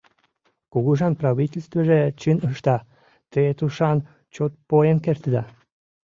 [0.71, 2.77] —Кугыжан правительствыже чын ышта,
[3.31, 3.97] те тушан
[4.33, 5.43] чот поен кертыда.